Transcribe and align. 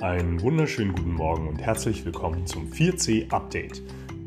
Einen 0.00 0.40
wunderschönen 0.40 0.94
guten 0.94 1.12
Morgen 1.12 1.46
und 1.46 1.60
herzlich 1.60 2.06
willkommen 2.06 2.46
zum 2.46 2.72
4C 2.72 3.30
Update, 3.30 3.82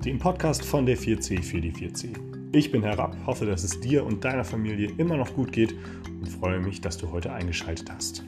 dem 0.06 0.20
Podcast 0.20 0.64
von 0.64 0.86
der 0.86 1.00
4C 1.00 1.42
für 1.42 1.60
die 1.62 1.72
4C. 1.72 2.10
Ich 2.52 2.72
bin 2.72 2.84
Herr 2.84 3.00
Rapp, 3.00 3.18
hoffe, 3.26 3.48
dass 3.48 3.64
es 3.64 3.80
dir 3.80 4.06
und 4.06 4.24
deiner 4.24 4.44
Familie 4.44 4.92
immer 5.00 5.18
noch 5.18 5.34
gut 5.34 5.52
geht 5.52 5.74
und 6.06 6.30
freue 6.30 6.60
mich, 6.60 6.80
dass 6.80 7.00
du 7.00 7.12
heute 7.12 7.34
eingeschaltet 7.34 7.92
hast. 7.92 8.24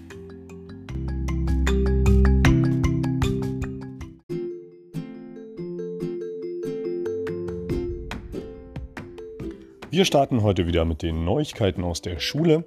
Wir 9.92 10.06
starten 10.06 10.42
heute 10.42 10.66
wieder 10.66 10.84
mit 10.84 11.04
den 11.04 11.24
Neuigkeiten 11.26 11.84
aus 11.84 12.02
der 12.02 12.18
Schule 12.18 12.66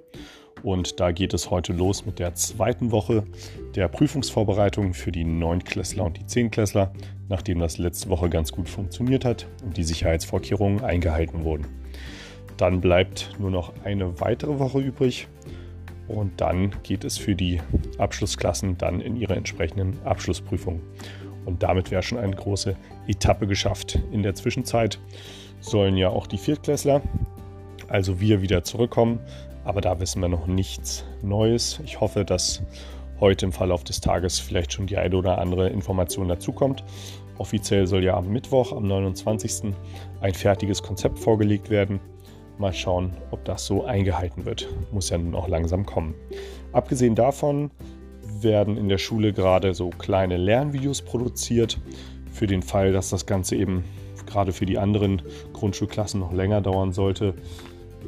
und 0.63 0.99
da 0.99 1.11
geht 1.11 1.33
es 1.33 1.49
heute 1.49 1.73
los 1.73 2.05
mit 2.05 2.19
der 2.19 2.35
zweiten 2.35 2.91
Woche 2.91 3.23
der 3.75 3.87
Prüfungsvorbereitung 3.87 4.93
für 4.93 5.11
die 5.11 5.23
Neuntklässler 5.23 6.03
und 6.03 6.17
die 6.17 6.25
Zehntklässler, 6.25 6.91
nachdem 7.27 7.59
das 7.59 7.77
letzte 7.77 8.09
Woche 8.09 8.29
ganz 8.29 8.51
gut 8.51 8.69
funktioniert 8.69 9.25
hat 9.25 9.47
und 9.63 9.77
die 9.77 9.83
Sicherheitsvorkehrungen 9.83 10.83
eingehalten 10.83 11.43
wurden. 11.43 11.67
Dann 12.57 12.81
bleibt 12.81 13.35
nur 13.39 13.51
noch 13.51 13.73
eine 13.83 14.19
weitere 14.19 14.59
Woche 14.59 14.79
übrig 14.79 15.27
und 16.07 16.41
dann 16.41 16.75
geht 16.83 17.03
es 17.03 17.17
für 17.17 17.35
die 17.35 17.61
Abschlussklassen 17.97 18.77
dann 18.77 18.99
in 18.99 19.15
ihre 19.15 19.35
entsprechenden 19.35 19.97
Abschlussprüfungen. 20.03 20.81
Und 21.45 21.63
damit 21.63 21.91
wäre 21.91 22.03
schon 22.03 22.17
eine 22.17 22.35
große 22.35 22.75
Etappe 23.07 23.47
geschafft. 23.47 23.99
In 24.11 24.23
der 24.23 24.35
Zwischenzeit 24.35 24.99
sollen 25.61 25.95
ja 25.95 26.09
auch 26.09 26.27
die 26.27 26.37
Viertklässler, 26.37 27.01
also 27.89 28.19
wir, 28.19 28.41
wieder 28.41 28.63
zurückkommen 28.63 29.19
aber 29.69 29.81
da 29.81 29.99
wissen 29.99 30.19
wir 30.21 30.29
noch 30.29 30.47
nichts 30.47 31.05
Neues. 31.21 31.79
Ich 31.83 31.99
hoffe, 31.99 32.25
dass 32.25 32.63
heute 33.19 33.45
im 33.45 33.51
Verlauf 33.51 33.83
des 33.83 34.01
Tages 34.01 34.39
vielleicht 34.39 34.73
schon 34.73 34.87
die 34.87 34.97
eine 34.97 35.15
oder 35.15 35.37
andere 35.37 35.69
Information 35.69 36.27
dazukommt. 36.27 36.83
Offiziell 37.37 37.85
soll 37.85 38.03
ja 38.03 38.17
am 38.17 38.29
Mittwoch, 38.29 38.73
am 38.73 38.87
29. 38.87 39.75
ein 40.21 40.33
fertiges 40.33 40.81
Konzept 40.81 41.19
vorgelegt 41.19 41.69
werden. 41.69 41.99
Mal 42.57 42.73
schauen, 42.73 43.15
ob 43.29 43.45
das 43.45 43.65
so 43.67 43.85
eingehalten 43.85 44.45
wird. 44.45 44.67
Muss 44.91 45.11
ja 45.11 45.19
nun 45.19 45.35
auch 45.35 45.47
langsam 45.47 45.85
kommen. 45.85 46.15
Abgesehen 46.73 47.13
davon 47.13 47.69
werden 48.41 48.75
in 48.75 48.89
der 48.89 48.97
Schule 48.97 49.33
gerade 49.33 49.75
so 49.75 49.91
kleine 49.91 50.37
Lernvideos 50.37 51.03
produziert. 51.03 51.79
Für 52.31 52.47
den 52.47 52.63
Fall, 52.63 52.91
dass 52.91 53.11
das 53.11 53.27
Ganze 53.27 53.55
eben 53.55 53.83
gerade 54.25 54.51
für 54.51 54.65
die 54.65 54.77
anderen 54.77 55.21
Grundschulklassen 55.53 56.19
noch 56.19 56.33
länger 56.33 56.61
dauern 56.61 56.91
sollte, 56.91 57.35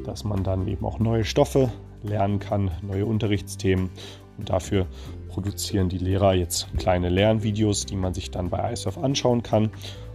dass 0.04 0.24
man 0.24 0.44
dann 0.44 0.66
eben 0.68 0.84
auch 0.84 0.98
neue 0.98 1.24
Stoffe 1.24 1.70
lernen 2.02 2.38
kann, 2.38 2.70
neue 2.82 3.06
Unterrichtsthemen. 3.06 3.90
Und 4.38 4.50
dafür 4.50 4.86
produzieren 5.28 5.88
die 5.88 5.98
Lehrer 5.98 6.34
jetzt 6.34 6.66
kleine 6.78 7.08
Lernvideos, 7.08 7.86
die 7.86 7.96
man 7.96 8.14
sich 8.14 8.30
dann 8.30 8.50
bei 8.50 8.72
ISOF 8.72 8.98
anschauen 8.98 9.42
kann. 9.42 9.70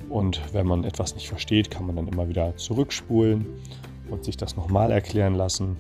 Und 0.10 0.42
wenn 0.54 0.68
man 0.68 0.84
etwas 0.84 1.16
nicht 1.16 1.28
versteht, 1.28 1.70
kann 1.70 1.86
man 1.86 1.96
dann 1.96 2.08
immer 2.08 2.30
wieder 2.30 2.56
zurückspulen 2.56 3.46
und 4.10 4.24
sich 4.24 4.38
das 4.38 4.56
nochmal 4.56 4.92
erklären 4.92 5.36
lassen. 5.36 5.78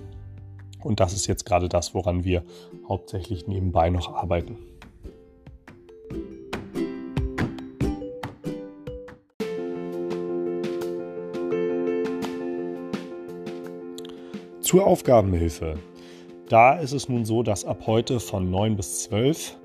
Und 0.83 0.99
das 0.99 1.13
ist 1.13 1.27
jetzt 1.27 1.45
gerade 1.45 1.69
das, 1.69 1.93
woran 1.93 2.23
wir 2.23 2.43
hauptsächlich 2.87 3.47
nebenbei 3.47 3.89
noch 3.89 4.13
arbeiten. 4.13 4.57
Zur 14.67 14.85
Aufgabenhilfe. 14.85 15.75
Da 16.49 16.73
ist 16.73 16.91
es 16.91 17.07
nun 17.07 17.23
so, 17.23 17.41
dass 17.41 17.63
ab 17.63 17.83
heute 17.87 18.19
von 18.19 18.51
9 18.51 18.75
bis 18.75 19.03
12, 19.03 19.55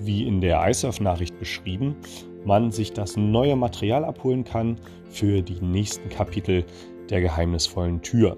wie 0.00 0.26
in 0.28 0.42
der 0.42 0.68
iSurf-Nachricht 0.68 1.38
beschrieben, 1.38 1.96
man 2.44 2.70
sich 2.70 2.92
das 2.92 3.16
neue 3.16 3.56
Material 3.56 4.04
abholen 4.04 4.44
kann 4.44 4.76
für 5.08 5.40
die 5.40 5.62
nächsten 5.62 6.10
Kapitel 6.10 6.66
der 7.08 7.22
geheimnisvollen 7.22 8.02
Tür. 8.02 8.36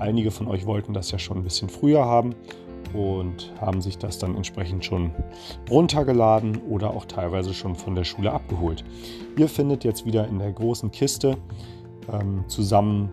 Einige 0.00 0.32
von 0.32 0.48
euch 0.48 0.66
wollten 0.66 0.92
das 0.92 1.12
ja 1.12 1.20
schon 1.20 1.36
ein 1.36 1.44
bisschen 1.44 1.68
früher 1.68 2.04
haben 2.04 2.34
und 2.92 3.52
haben 3.60 3.80
sich 3.80 3.96
das 3.96 4.18
dann 4.18 4.34
entsprechend 4.34 4.84
schon 4.84 5.12
runtergeladen 5.70 6.62
oder 6.68 6.90
auch 6.90 7.04
teilweise 7.04 7.54
schon 7.54 7.76
von 7.76 7.94
der 7.94 8.02
Schule 8.02 8.32
abgeholt. 8.32 8.82
Ihr 9.38 9.48
findet 9.48 9.84
jetzt 9.84 10.04
wieder 10.04 10.26
in 10.26 10.40
der 10.40 10.50
großen 10.50 10.90
Kiste 10.90 11.36
ähm, 12.12 12.42
zusammen 12.48 13.12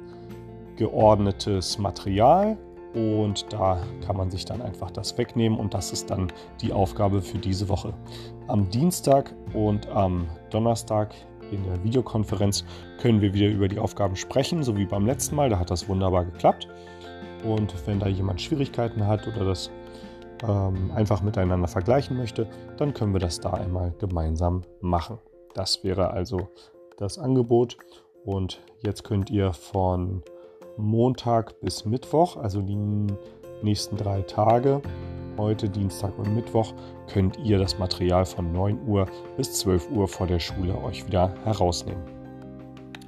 geordnetes 0.81 1.77
Material 1.77 2.57
und 2.95 3.53
da 3.53 3.79
kann 4.03 4.17
man 4.17 4.31
sich 4.31 4.45
dann 4.45 4.63
einfach 4.63 4.89
das 4.89 5.15
wegnehmen 5.15 5.59
und 5.59 5.75
das 5.75 5.93
ist 5.93 6.09
dann 6.09 6.33
die 6.59 6.73
Aufgabe 6.73 7.21
für 7.21 7.37
diese 7.37 7.69
Woche. 7.69 7.93
Am 8.47 8.67
Dienstag 8.71 9.31
und 9.53 9.87
am 9.89 10.27
Donnerstag 10.49 11.13
in 11.51 11.63
der 11.65 11.83
Videokonferenz 11.83 12.65
können 12.99 13.21
wir 13.21 13.31
wieder 13.35 13.47
über 13.49 13.67
die 13.67 13.77
Aufgaben 13.77 14.15
sprechen, 14.15 14.63
so 14.63 14.75
wie 14.75 14.85
beim 14.85 15.05
letzten 15.05 15.35
Mal. 15.35 15.51
Da 15.51 15.59
hat 15.59 15.69
das 15.69 15.87
wunderbar 15.87 16.25
geklappt. 16.25 16.67
Und 17.43 17.75
wenn 17.85 17.99
da 17.99 18.07
jemand 18.07 18.41
Schwierigkeiten 18.41 19.05
hat 19.05 19.27
oder 19.27 19.45
das 19.45 19.69
ähm, 20.47 20.91
einfach 20.95 21.21
miteinander 21.21 21.67
vergleichen 21.67 22.17
möchte, 22.17 22.47
dann 22.77 22.95
können 22.95 23.13
wir 23.13 23.19
das 23.19 23.39
da 23.39 23.51
einmal 23.51 23.93
gemeinsam 23.99 24.63
machen. 24.79 25.19
Das 25.53 25.83
wäre 25.83 26.09
also 26.09 26.49
das 26.97 27.19
Angebot. 27.19 27.77
Und 28.25 28.61
jetzt 28.81 29.03
könnt 29.03 29.29
ihr 29.29 29.53
von 29.53 30.23
Montag 30.77 31.59
bis 31.59 31.85
Mittwoch, 31.85 32.37
also 32.37 32.61
die 32.61 32.77
nächsten 33.61 33.97
drei 33.97 34.21
Tage, 34.21 34.81
heute 35.37 35.69
Dienstag 35.69 36.17
und 36.17 36.35
Mittwoch, 36.35 36.73
könnt 37.07 37.37
ihr 37.43 37.57
das 37.57 37.77
Material 37.77 38.25
von 38.25 38.51
9 38.51 38.87
Uhr 38.87 39.07
bis 39.37 39.53
12 39.53 39.91
Uhr 39.91 40.07
vor 40.07 40.27
der 40.27 40.39
Schule 40.39 40.81
euch 40.83 41.05
wieder 41.05 41.33
herausnehmen. 41.43 42.03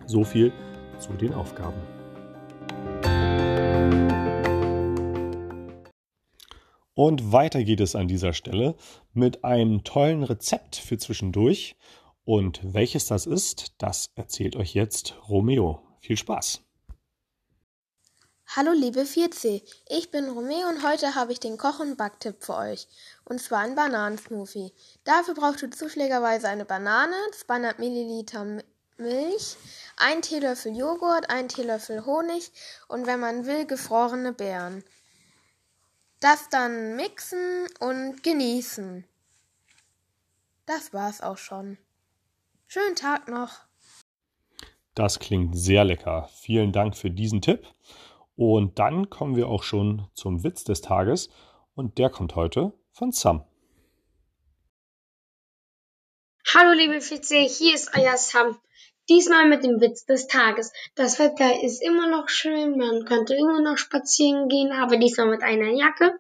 So 0.06 0.24
viel 0.24 0.52
zu 1.00 1.14
den 1.14 1.34
Aufgaben. 1.34 1.82
Und 6.96 7.32
weiter 7.32 7.64
geht 7.64 7.82
es 7.82 7.96
an 7.96 8.08
dieser 8.08 8.34
Stelle 8.34 8.76
mit 9.14 9.44
einem 9.44 9.84
tollen 9.84 10.24
Rezept 10.24 10.76
für 10.76 10.98
zwischendurch. 10.98 11.76
Und 12.24 12.62
welches 12.64 13.08
das 13.08 13.26
ist, 13.26 13.74
das 13.80 14.12
erzählt 14.16 14.56
euch 14.56 14.74
jetzt 14.74 15.16
Romeo. 15.28 15.82
Viel 16.00 16.18
Spaß! 16.18 16.64
Hallo 18.56 18.72
liebe 18.72 19.02
4C, 19.02 19.64
ich 19.90 20.12
bin 20.12 20.30
Romeo 20.30 20.68
und 20.68 20.88
heute 20.88 21.16
habe 21.16 21.32
ich 21.32 21.40
den 21.40 21.58
Koch- 21.58 21.80
und 21.80 21.98
Backtipp 21.98 22.44
für 22.44 22.56
euch. 22.56 22.88
Und 23.26 23.42
zwar 23.42 23.62
ein 23.62 23.74
Bananensmoothie. 23.74 24.72
Dafür 25.06 25.34
braucht 25.34 25.64
ihr 25.64 25.72
zufälligerweise 25.72 26.50
eine 26.50 26.64
Banane, 26.64 27.16
200 27.32 27.80
Milliliter 27.80 28.46
Milch, 28.98 29.56
1 29.98 30.28
Teelöffel 30.28 30.78
Joghurt, 30.78 31.32
1 31.32 31.52
Teelöffel 31.52 32.06
Honig 32.06 32.52
und 32.88 33.08
wenn 33.08 33.20
man 33.20 33.48
will, 33.48 33.66
gefrorene 33.66 34.34
Beeren. 34.34 34.84
Das 36.20 36.48
dann 36.50 36.96
mixen 36.96 37.66
und 37.80 38.22
genießen. 38.22 39.04
Das 40.68 40.94
war's 40.94 41.22
auch 41.22 41.40
schon. 41.40 41.80
Schönen 42.68 42.96
Tag 42.96 43.28
noch. 43.28 43.62
Das 44.94 45.18
klingt 45.18 45.58
sehr 45.58 45.84
lecker. 45.86 46.30
Vielen 46.36 46.72
Dank 46.72 46.96
für 46.96 47.10
diesen 47.10 47.42
Tipp. 47.42 47.66
Und 48.36 48.80
dann 48.80 49.10
kommen 49.10 49.36
wir 49.36 49.48
auch 49.48 49.64
schon 49.64 50.08
zum 50.14 50.44
Witz 50.44 50.64
des 50.64 50.82
Tages 50.82 51.30
und 51.76 51.98
der 51.98 52.10
kommt 52.10 52.36
heute 52.36 52.74
von 52.92 53.12
Sam. 53.12 53.46
Hallo 56.54 56.74
liebe 56.74 57.02
Fitze, 57.02 57.38
hier 57.38 57.74
ist 57.74 57.92
euer 57.96 58.18
Sam. 58.18 58.60
Diesmal 59.10 59.48
mit 59.50 59.64
dem 59.64 59.82
Witz 59.82 60.06
des 60.06 60.28
Tages. 60.28 60.72
Das 60.96 61.20
Wetter 61.20 61.64
ist 61.64 61.82
immer 61.82 62.10
noch 62.10 62.30
schön, 62.30 62.78
man 62.78 63.06
könnte 63.06 63.36
immer 63.36 63.62
noch 63.62 63.78
spazieren 63.78 64.50
gehen, 64.50 64.72
aber 64.72 64.98
diesmal 64.98 65.28
mit 65.28 65.42
einer 65.42 65.72
Jacke. 65.72 66.18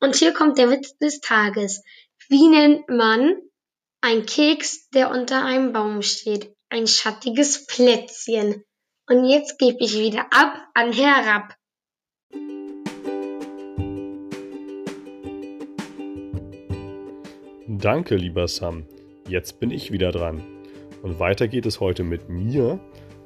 Und 0.00 0.16
hier 0.16 0.32
kommt 0.32 0.58
der 0.58 0.70
Witz 0.70 0.96
des 0.98 1.20
Tages. 1.20 1.82
Wie 2.28 2.48
nennt 2.48 2.88
man 2.88 3.36
ein 4.00 4.26
Keks, 4.26 4.88
der 4.90 5.10
unter 5.10 5.44
einem 5.44 5.72
Baum 5.72 6.02
steht? 6.02 6.54
Ein 6.68 6.86
schattiges 6.86 7.66
Plätzchen. 7.66 8.64
Und 9.12 9.26
jetzt 9.26 9.58
gebe 9.58 9.76
ich 9.80 9.98
wieder 9.98 10.24
ab 10.30 10.54
an 10.72 10.90
Herab. 10.90 11.54
Danke, 17.68 18.16
lieber 18.16 18.48
Sam. 18.48 18.86
Jetzt 19.28 19.60
bin 19.60 19.70
ich 19.70 19.92
wieder 19.92 20.12
dran. 20.12 20.42
Und 21.02 21.18
weiter 21.18 21.46
geht 21.46 21.66
es 21.66 21.78
heute 21.78 22.04
mit 22.04 22.30
mir 22.30 22.80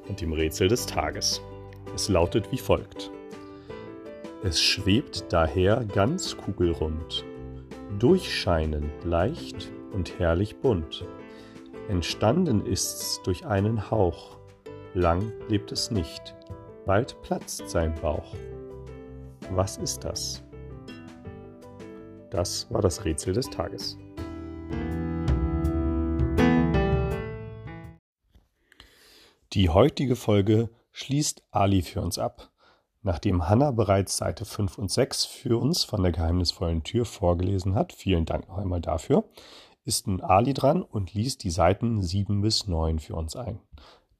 und 0.09 0.19
dem 0.19 0.33
Rätsel 0.33 0.67
des 0.67 0.87
Tages. 0.87 1.41
Es 1.95 2.09
lautet 2.09 2.51
wie 2.51 2.57
folgt. 2.57 3.09
Es 4.43 4.61
schwebt 4.61 5.27
daher 5.29 5.85
ganz 5.85 6.35
kugelrund, 6.35 7.23
durchscheinend 7.97 8.91
leicht 9.05 9.71
und 9.93 10.19
herrlich 10.19 10.57
bunt. 10.57 11.05
Entstanden 11.87 12.65
ist's 12.65 13.21
durch 13.23 13.45
einen 13.45 13.89
Hauch 13.89 14.36
Lang 14.93 15.31
lebt 15.49 15.71
es 15.71 15.91
nicht, 15.91 16.35
bald 16.85 17.21
platzt 17.21 17.69
sein 17.69 17.93
Bauch. 18.01 18.33
Was 19.51 19.77
ist 19.77 20.03
das? 20.03 20.43
Das 22.29 22.71
war 22.71 22.81
das 22.81 23.05
Rätsel 23.05 23.33
des 23.33 23.49
Tages. 23.49 23.97
Die 29.53 29.69
heutige 29.69 30.15
Folge 30.15 30.69
schließt 30.91 31.43
Ali 31.51 31.81
für 31.81 32.01
uns 32.01 32.17
ab, 32.17 32.51
nachdem 33.01 33.47
Hanna 33.47 33.71
bereits 33.71 34.17
Seite 34.17 34.45
5 34.45 34.77
und 34.77 34.91
6 34.91 35.25
für 35.25 35.57
uns 35.57 35.83
von 35.83 36.03
der 36.03 36.11
geheimnisvollen 36.11 36.83
Tür 36.83 37.05
vorgelesen 37.05 37.75
hat. 37.75 37.93
Vielen 37.93 38.25
Dank 38.25 38.47
noch 38.49 38.57
einmal 38.57 38.81
dafür. 38.81 39.23
Ist 39.85 40.07
nun 40.07 40.21
Ali 40.21 40.53
dran 40.53 40.81
und 40.81 41.13
liest 41.13 41.43
die 41.43 41.49
Seiten 41.49 42.01
7 42.01 42.41
bis 42.41 42.67
9 42.67 42.99
für 42.99 43.15
uns 43.15 43.35
ein. 43.35 43.59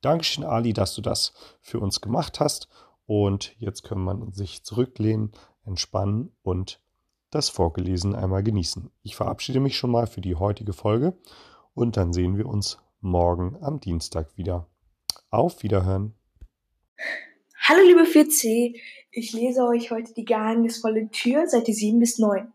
Dankeschön, 0.07 0.45
Ali, 0.45 0.71
dass 0.71 0.95
du 0.95 1.01
das 1.01 1.33
für 1.59 1.81
uns 1.81 1.99
gemacht 1.99 2.39
hast. 2.39 2.69
Und 3.07 3.53
jetzt 3.59 3.83
kann 3.83 3.99
man 3.99 4.31
sich 4.31 4.63
zurücklehnen, 4.63 5.33
entspannen 5.65 6.31
und 6.43 6.81
das 7.29 7.49
Vorgelesen 7.49 8.15
einmal 8.15 8.41
genießen. 8.41 8.89
Ich 9.03 9.17
verabschiede 9.17 9.59
mich 9.59 9.75
schon 9.75 9.91
mal 9.91 10.07
für 10.07 10.21
die 10.21 10.35
heutige 10.35 10.71
Folge 10.71 11.17
und 11.73 11.97
dann 11.97 12.13
sehen 12.13 12.37
wir 12.37 12.45
uns 12.45 12.77
morgen 13.01 13.57
am 13.59 13.81
Dienstag 13.81 14.37
wieder. 14.37 14.69
Auf 15.29 15.61
Wiederhören. 15.61 16.13
Hallo 17.67 17.81
liebe 17.85 18.03
4C, 18.03 18.79
ich 19.11 19.33
lese 19.33 19.65
euch 19.65 19.91
heute 19.91 20.13
die 20.13 20.23
geheimnisvolle 20.23 21.09
Tür, 21.09 21.49
Seite 21.49 21.73
7 21.73 21.99
bis 21.99 22.17
9. 22.17 22.53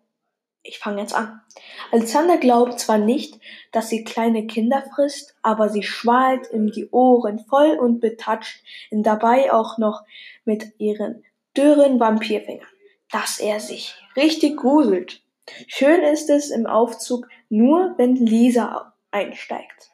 Ich 0.64 0.78
fange 0.78 1.00
jetzt 1.00 1.14
an. 1.14 1.40
Alexander 1.90 2.36
glaubt 2.36 2.78
zwar 2.78 2.98
nicht, 2.98 3.40
dass 3.72 3.88
sie 3.88 4.04
kleine 4.04 4.46
Kinder 4.46 4.84
frisst, 4.94 5.34
aber 5.42 5.68
sie 5.68 5.82
schwalt 5.82 6.48
ihm 6.52 6.70
die 6.70 6.88
Ohren 6.90 7.40
voll 7.40 7.78
und 7.80 8.00
betatscht 8.00 8.62
ihn 8.90 9.02
dabei 9.02 9.52
auch 9.52 9.78
noch 9.78 10.04
mit 10.44 10.78
ihren 10.78 11.24
dürren 11.56 11.98
Vampirfingern, 11.98 12.66
dass 13.10 13.40
er 13.40 13.58
sich 13.58 13.96
richtig 14.14 14.56
gruselt. 14.56 15.22
Schön 15.66 16.02
ist 16.02 16.30
es 16.30 16.50
im 16.50 16.66
Aufzug 16.66 17.26
nur, 17.48 17.94
wenn 17.96 18.14
Lisa 18.14 18.94
einsteigt. 19.10 19.90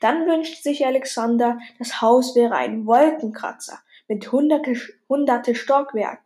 Dann 0.00 0.26
wünscht 0.26 0.62
sich 0.62 0.84
Alexander, 0.84 1.58
das 1.78 2.02
Haus 2.02 2.36
wäre 2.36 2.54
ein 2.54 2.86
Wolkenkratzer 2.86 3.80
mit 4.08 4.30
hunderte, 4.30 4.74
hunderte 5.08 5.54
Stockwerken 5.54 6.25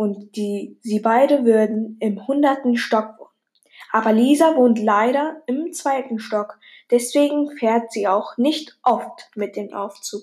und 0.00 0.34
die, 0.34 0.78
sie 0.80 1.00
beide 1.00 1.44
würden 1.44 1.98
im 2.00 2.26
hunderten 2.26 2.78
Stock 2.78 3.18
wohnen. 3.18 3.28
Aber 3.92 4.14
Lisa 4.14 4.56
wohnt 4.56 4.78
leider 4.78 5.42
im 5.44 5.74
zweiten 5.74 6.18
Stock, 6.18 6.58
deswegen 6.90 7.50
fährt 7.58 7.92
sie 7.92 8.08
auch 8.08 8.38
nicht 8.38 8.78
oft 8.82 9.28
mit 9.34 9.56
dem 9.56 9.74
Aufzug. 9.74 10.22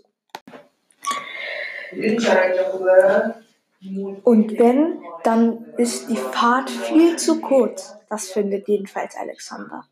Und 4.23 4.57
wenn, 4.57 4.99
dann 5.23 5.65
ist 5.77 6.09
die 6.09 6.17
Fahrt 6.17 6.71
viel 6.71 7.15
zu 7.17 7.39
kurz. 7.39 7.95
Das 8.09 8.29
findet 8.29 8.67
jedenfalls 8.67 9.15
Alexander. 9.15 9.85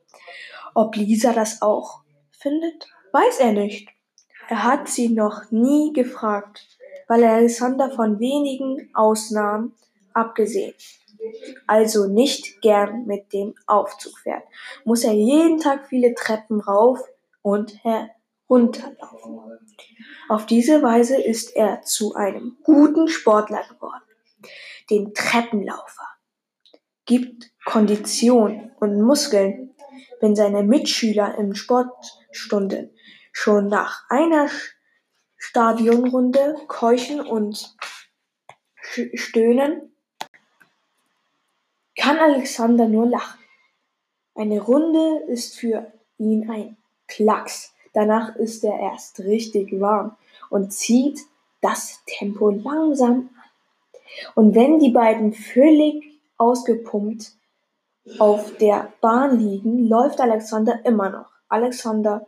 Ob 0.74 0.96
Lisa 0.96 1.32
das 1.32 1.62
auch 1.62 2.02
findet, 2.32 2.88
weiß 3.12 3.40
er 3.40 3.52
nicht. 3.52 3.90
Er 4.50 4.64
hat 4.64 4.88
sie 4.88 5.10
noch 5.10 5.52
nie 5.52 5.94
gefragt 5.94 6.75
weil 7.08 7.24
Alexander 7.24 7.92
von 7.92 8.20
wenigen 8.20 8.90
Ausnahmen 8.94 9.74
abgesehen 10.14 10.74
also 11.68 12.08
nicht 12.08 12.62
gern 12.62 13.06
mit 13.06 13.34
dem 13.34 13.56
Aufzug 13.68 14.18
fährt, 14.20 14.44
muss 14.84 15.04
er 15.04 15.14
jeden 15.14 15.60
Tag 15.60 15.88
viele 15.88 16.14
Treppen 16.14 16.60
rauf 16.60 17.00
und 17.42 17.84
herunterlaufen. 17.84 19.42
Auf 20.30 20.46
diese 20.46 20.82
Weise 20.82 21.22
ist 21.22 21.56
er 21.56 21.82
zu 21.82 22.16
einem 22.16 22.58
guten 22.64 23.08
Sportler 23.08 23.64
geworden, 23.68 24.04
den 24.90 25.14
Treppenlaufer. 25.14 26.08
Gibt 27.06 27.52
Kondition 27.66 28.72
und 28.80 29.02
Muskeln, 29.02 29.76
wenn 30.22 30.36
seine 30.36 30.64
Mitschüler 30.64 31.38
in 31.38 31.54
Sportstunden 31.54 32.92
schon 33.32 33.68
nach 33.68 34.04
einer 34.10 34.50
Stadionrunde 35.48 36.56
keuchen 36.68 37.22
und 37.22 37.76
stöhnen, 39.14 39.94
kann 41.98 42.18
Alexander 42.18 42.88
nur 42.88 43.08
lachen. 43.08 43.40
Eine 44.34 44.60
Runde 44.60 45.24
ist 45.28 45.58
für 45.58 45.92
ihn 46.18 46.50
ein 46.50 46.78
Klacks. 47.08 47.74
Danach 47.94 48.36
ist 48.36 48.64
er 48.64 48.80
erst 48.80 49.20
richtig 49.20 49.80
warm 49.80 50.18
und 50.50 50.74
zieht 50.74 51.22
das 51.62 52.02
Tempo 52.06 52.50
langsam 52.50 53.12
an. 53.12 53.30
Und 54.34 54.56
wenn 54.56 54.80
die 54.80 54.92
beiden 54.92 55.34
völlig 55.34 56.20
ausgepumpt 56.38 57.34
auf 58.20 58.58
der 58.58 58.94
Bahn 59.00 59.40
liegen, 59.40 59.88
läuft 59.88 60.20
Alexander 60.20 60.84
immer 60.86 61.10
noch. 61.10 61.30
Alexander, 61.50 62.26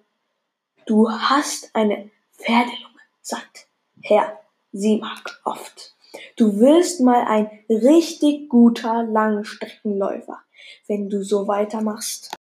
du 0.85 1.09
hast 1.09 1.75
eine 1.75 2.09
Pferdelunge 2.37 2.96
sagt 3.27 3.67
Herr 4.01 4.39
Simak 4.71 5.41
oft. 5.43 5.95
Du 6.37 6.59
wirst 6.59 7.01
mal 7.01 7.25
ein 7.25 7.49
richtig 7.69 8.49
guter 8.49 9.03
Langstreckenläufer, 9.03 10.41
wenn 10.87 11.09
du 11.09 11.23
so 11.23 11.47
weitermachst. 11.47 12.33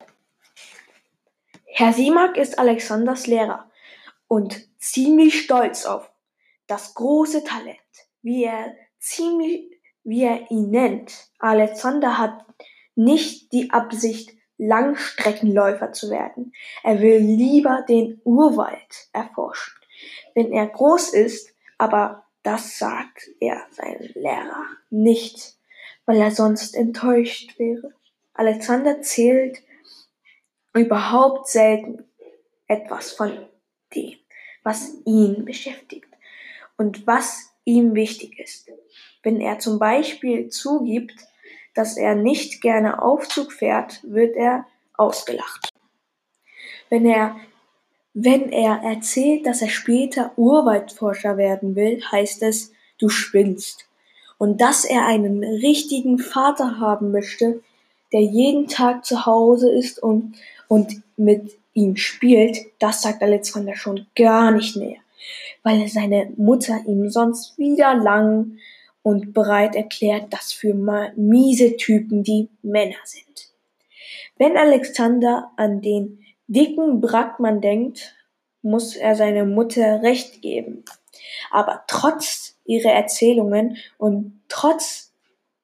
Herr 1.64 1.92
Simak 1.92 2.36
ist 2.36 2.58
Alexanders 2.58 3.26
Lehrer 3.26 3.70
und 4.28 4.68
ziemlich 4.78 5.42
stolz 5.42 5.84
auf 5.86 6.10
das 6.68 6.94
große 6.94 7.42
Talent, 7.42 7.78
wie 8.22 8.44
er 8.44 8.74
ziemlich, 8.98 9.72
wie 10.04 10.22
er 10.22 10.50
ihn 10.50 10.70
nennt. 10.70 11.30
Alexander 11.38 12.16
hat 12.16 12.44
nicht 12.94 13.52
die 13.52 13.70
Absicht, 13.72 14.30
Langstreckenläufer 14.58 15.92
zu 15.92 16.08
werden. 16.08 16.54
Er 16.82 17.00
will 17.00 17.18
lieber 17.18 17.84
den 17.86 18.22
Urwald 18.24 19.08
erforschen 19.12 19.75
wenn 20.34 20.52
er 20.52 20.66
groß 20.66 21.14
ist, 21.14 21.54
aber 21.78 22.24
das 22.42 22.78
sagt 22.78 23.28
er 23.40 23.66
seinem 23.70 24.10
Lehrer 24.14 24.66
nicht, 24.90 25.56
weil 26.04 26.18
er 26.18 26.30
sonst 26.30 26.74
enttäuscht 26.74 27.58
wäre. 27.58 27.92
Alexander 28.34 29.02
zählt 29.02 29.62
überhaupt 30.74 31.48
selten 31.48 32.04
etwas 32.68 33.12
von 33.12 33.46
dem, 33.94 34.14
was 34.62 34.92
ihn 35.04 35.44
beschäftigt 35.44 36.08
und 36.76 37.06
was 37.06 37.52
ihm 37.64 37.94
wichtig 37.94 38.38
ist. 38.38 38.70
Wenn 39.22 39.40
er 39.40 39.58
zum 39.58 39.78
Beispiel 39.78 40.48
zugibt, 40.48 41.16
dass 41.74 41.96
er 41.96 42.14
nicht 42.14 42.60
gerne 42.60 43.02
Aufzug 43.02 43.52
fährt, 43.52 44.00
wird 44.04 44.36
er 44.36 44.66
ausgelacht. 44.96 45.68
Wenn 46.88 47.04
er 47.04 47.36
wenn 48.18 48.50
er 48.50 48.80
erzählt, 48.82 49.44
dass 49.44 49.60
er 49.60 49.68
später 49.68 50.32
Urwaldforscher 50.36 51.36
werden 51.36 51.76
will, 51.76 52.00
heißt 52.10 52.42
es, 52.44 52.72
du 52.98 53.10
spinnst. 53.10 53.84
Und 54.38 54.62
dass 54.62 54.86
er 54.86 55.04
einen 55.04 55.44
richtigen 55.44 56.18
Vater 56.18 56.80
haben 56.80 57.10
möchte, 57.12 57.60
der 58.14 58.22
jeden 58.22 58.68
Tag 58.68 59.04
zu 59.04 59.26
Hause 59.26 59.70
ist 59.70 60.02
und, 60.02 60.34
und 60.66 61.02
mit 61.18 61.58
ihm 61.74 61.96
spielt, 61.96 62.56
das 62.78 63.02
sagt 63.02 63.22
Alexander 63.22 63.76
schon 63.76 64.06
gar 64.16 64.50
nicht 64.50 64.76
mehr, 64.76 64.96
weil 65.62 65.86
seine 65.88 66.32
Mutter 66.38 66.80
ihm 66.86 67.10
sonst 67.10 67.58
wieder 67.58 67.94
lang 67.94 68.56
und 69.02 69.34
bereit 69.34 69.76
erklärt, 69.76 70.32
dass 70.32 70.54
für 70.54 70.72
miese 71.16 71.76
Typen 71.76 72.22
die 72.22 72.48
Männer 72.62 72.96
sind. 73.04 73.50
Wenn 74.38 74.56
Alexander 74.56 75.50
an 75.56 75.82
den 75.82 76.20
dicken 76.48 77.00
Brackmann 77.00 77.60
denkt, 77.60 78.14
muss 78.62 78.96
er 78.96 79.14
seiner 79.14 79.44
Mutter 79.44 80.02
recht 80.02 80.42
geben. 80.42 80.84
Aber 81.50 81.84
trotz 81.86 82.56
ihrer 82.64 82.92
Erzählungen 82.92 83.76
und 83.98 84.40
trotz 84.48 85.12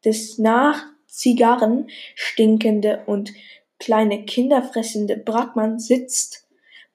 des 0.04 0.38
nach 0.38 0.84
Zigarren 1.06 1.88
stinkende 2.14 3.02
und 3.06 3.32
kleine 3.78 4.24
Kinder 4.24 4.62
fressende 4.62 5.16
Brackmann 5.16 5.78
sitzt 5.78 6.46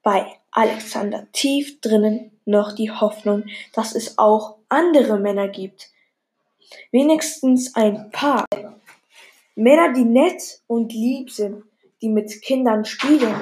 bei 0.01 0.25
Alexander 0.51 1.27
tief 1.33 1.81
drinnen 1.81 2.31
noch 2.45 2.73
die 2.73 2.89
Hoffnung, 2.89 3.43
dass 3.73 3.93
es 3.93 4.17
auch 4.17 4.55
andere 4.69 5.19
Männer 5.19 5.49
gibt. 5.49 5.91
Wenigstens 6.91 7.75
ein 7.75 8.09
paar. 8.11 8.45
Männer, 9.55 9.93
die 9.93 10.05
nett 10.05 10.61
und 10.67 10.93
lieb 10.93 11.31
sind, 11.31 11.63
die 12.01 12.09
mit 12.09 12.41
Kindern 12.41 12.85
spielen 12.85 13.35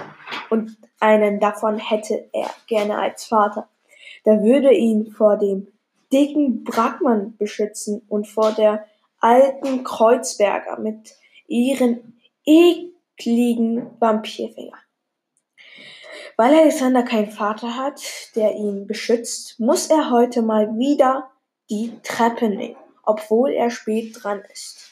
und 0.50 0.78
einen 1.00 1.40
davon 1.40 1.78
hätte 1.78 2.30
er 2.34 2.50
gerne 2.68 2.98
als 2.98 3.26
Vater. 3.26 3.70
Der 4.26 4.42
würde 4.44 4.74
ihn 4.74 5.12
vor 5.12 5.38
dem 5.38 5.68
dicken 6.12 6.64
Brackmann 6.64 7.36
beschützen 7.38 8.02
und 8.08 8.28
vor 8.28 8.52
der 8.52 8.86
alten 9.20 9.84
Kreuzberger 9.84 10.80
mit 10.80 11.16
ihren 11.48 12.20
ekligen 12.46 13.90
Vampirfingern. 14.00 14.80
Weil 16.38 16.54
Alexander 16.54 17.04
keinen 17.04 17.32
Vater 17.32 17.78
hat, 17.78 18.02
der 18.36 18.56
ihn 18.56 18.88
beschützt, 18.88 19.60
muss 19.60 19.88
er 19.88 20.12
heute 20.12 20.42
mal 20.42 20.78
wieder 20.78 21.32
die 21.70 21.94
Treppe 22.04 22.50
nehmen, 22.50 22.76
obwohl 23.04 23.52
er 23.52 23.70
spät 23.70 24.18
dran 24.22 24.44
ist. 24.52 24.92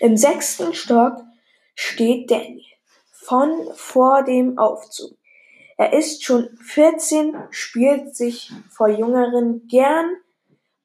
Im 0.00 0.16
sechsten 0.16 0.74
Stock 0.74 1.14
steht 1.74 2.30
Danny 2.30 2.69
von 3.30 3.72
vor 3.76 4.24
dem 4.24 4.58
Aufzug. 4.58 5.16
Er 5.76 5.92
ist 5.92 6.24
schon 6.24 6.48
14, 6.64 7.36
spielt 7.50 8.16
sich 8.16 8.50
vor 8.68 8.88
Jüngeren 8.88 9.68
gern 9.68 10.16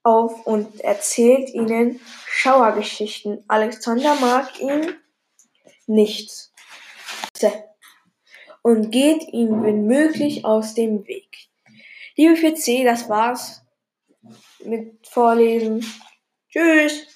auf 0.04 0.46
und 0.46 0.80
erzählt 0.82 1.50
ihnen 1.50 2.00
Schauergeschichten. 2.28 3.44
Alexander 3.48 4.14
mag 4.20 4.62
ihn 4.62 4.94
nicht 5.88 6.52
und 8.62 8.92
geht 8.92 9.28
ihm 9.34 9.64
wenn 9.64 9.88
möglich 9.88 10.46
aus 10.46 10.76
dem 10.76 11.08
Weg. 11.08 11.50
Liebe 12.16 12.36
4C, 12.36 12.84
das 12.86 13.10
war's 13.10 13.66
mit 14.64 15.08
Vorlesen. 15.08 15.84
Tschüss. 16.50 17.08